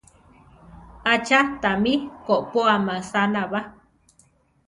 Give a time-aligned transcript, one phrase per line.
[1.13, 1.93] Acha tami
[2.25, 3.61] kopóa masana ba?